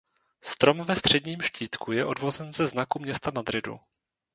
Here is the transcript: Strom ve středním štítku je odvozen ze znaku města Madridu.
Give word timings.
Strom 0.41 0.83
ve 0.83 0.95
středním 0.95 1.41
štítku 1.41 1.91
je 1.91 2.05
odvozen 2.05 2.51
ze 2.53 2.67
znaku 2.67 2.99
města 2.99 3.31
Madridu. 3.31 3.79